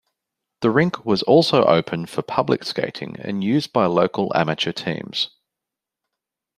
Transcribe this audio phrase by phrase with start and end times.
[0.61, 5.29] The rink was also open for public skating and use by local amateur teams.